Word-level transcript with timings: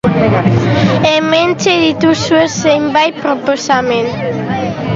Hementxe 1.09 1.73
dituzue 1.81 2.41
zenbait 2.63 3.13
proposamen. 3.27 4.05